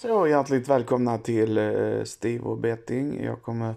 [0.00, 3.24] Så hjärtligt välkomna till eh, Steve och Betting.
[3.24, 3.74] Jag kommer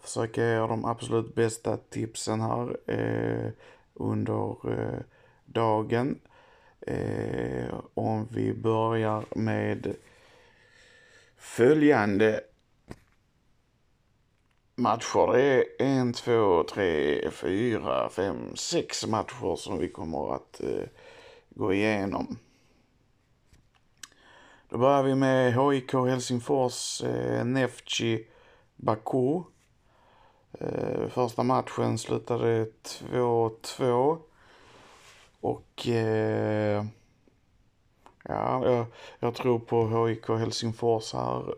[0.00, 3.50] försöka ge er de absolut bästa tipsen här eh,
[3.94, 5.00] under eh,
[5.44, 6.20] dagen.
[6.80, 9.94] Eh, om vi börjar med
[11.36, 12.40] följande
[14.74, 15.32] matcher.
[15.32, 20.88] Det är en, två, tre, fyra, fem, sex matcher som vi kommer att eh,
[21.50, 22.38] gå igenom.
[24.70, 28.26] Då börjar vi med HIK Helsingfors, eh, Neftchi
[28.76, 29.42] Baku.
[30.52, 34.18] Eh, första matchen slutade 2-2.
[35.40, 36.84] Och eh,
[38.24, 38.86] ja, jag,
[39.18, 41.54] jag, tror på HIK Helsingfors här.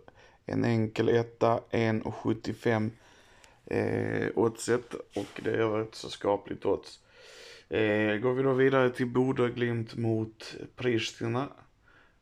[0.46, 2.90] En enkel etta, 1,75
[3.66, 7.00] eh, oddset och det är ett så skapligt odds.
[7.68, 11.48] Eh, går vi då vidare till Bodö Glimt mot Pristina.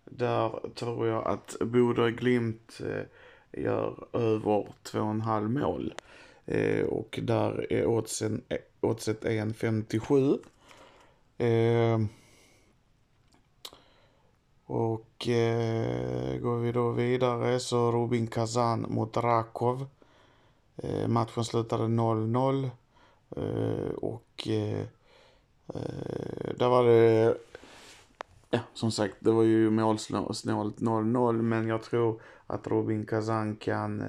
[0.05, 5.95] Där tror jag att Bodö Glimt eh, gör över 2,5 mål.
[6.47, 10.39] Eh, och där är oddsen, eh, oddset 1,57.
[14.67, 19.87] Och eh, går vi då vidare så Rubin Kazan mot Rakov.
[20.77, 22.71] Eh, matchen slutade 0-0.
[23.37, 24.87] Eh, och eh,
[26.57, 27.37] där var det
[28.51, 34.05] ja, som sagt, det var ju målsnålt 0-0, men jag tror att Robin Kazan kan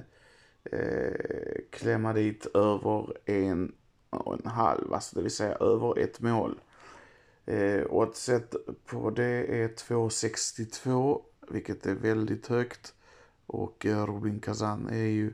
[0.64, 3.76] eh, klämma dit över en
[4.10, 6.60] och en halv, alltså det vill säga över ett mål.
[7.46, 12.94] Eh, oddset på det är 2,62, vilket är väldigt högt.
[13.46, 15.34] Och eh, Robin Kazan är ju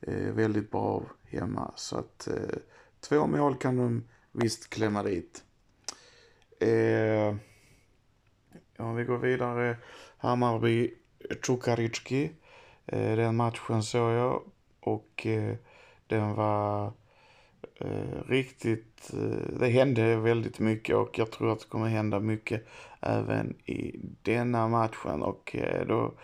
[0.00, 2.56] eh, väldigt bra hemma, så att eh,
[3.00, 5.44] två mål kan de visst klämma dit.
[6.60, 7.36] Eh,
[8.82, 9.76] om vi går vidare.
[10.16, 10.94] Hammarby,
[11.42, 12.30] Cukaricki.
[12.86, 14.42] Eh, den matchen såg jag
[14.80, 15.56] och eh,
[16.06, 16.92] den var
[17.80, 19.10] eh, riktigt,
[19.60, 22.66] det hände väldigt mycket och jag tror att det kommer hända mycket
[23.00, 25.56] även i denna matchen och
[25.86, 26.14] då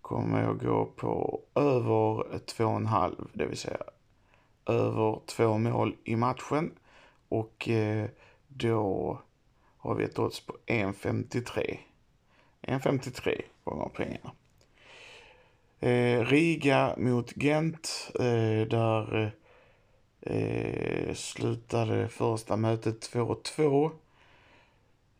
[0.00, 3.82] kommer jag gå på över två och en halv, det vill säga
[4.66, 6.72] över två mål i matchen
[7.28, 7.68] och
[8.48, 9.18] då
[9.76, 11.78] har vi ett odds på 1,53.
[12.66, 14.32] 1,53 gånger pengarna.
[15.80, 18.10] Eh, Riga mot Gent.
[18.14, 19.32] Eh, där
[20.20, 23.90] eh, slutade första mötet 2-2.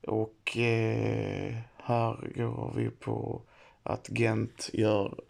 [0.07, 3.43] Och eh, här går vi på
[3.83, 5.21] att Gent gör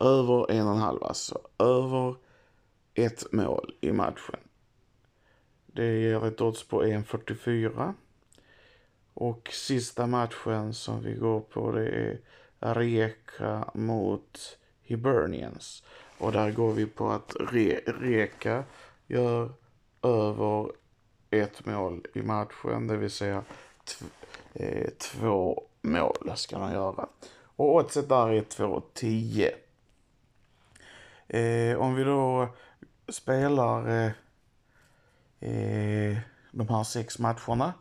[0.00, 2.14] över en och en halv, alltså över
[2.94, 4.40] ett mål i matchen.
[5.66, 7.94] Det ger ett odds på 1,44.
[9.14, 12.18] Och sista matchen som vi går på det är
[12.74, 15.82] Reka mot Hibernians.
[16.18, 18.64] Och där går vi på att Re Reka
[19.06, 19.52] gör
[20.02, 20.70] över
[21.30, 23.44] ett mål i matchen, det vill säga
[24.52, 27.08] eh, två mål ska de göra.
[27.56, 29.50] Och oddset där är 2,10.
[31.28, 32.48] Eh, om vi då
[33.08, 34.12] spelar eh,
[35.40, 36.18] eh
[36.50, 37.72] de här sex matcherna